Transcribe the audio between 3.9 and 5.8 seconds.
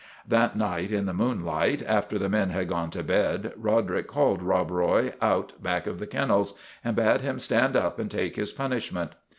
called Rob Roy out